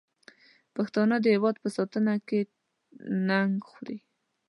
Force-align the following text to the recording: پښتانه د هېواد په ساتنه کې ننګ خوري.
پښتانه 0.75 1.15
د 1.19 1.25
هېواد 1.35 1.55
په 1.63 1.69
ساتنه 1.77 2.13
کې 2.27 2.39
ننګ 3.29 3.53
خوري. 3.69 3.97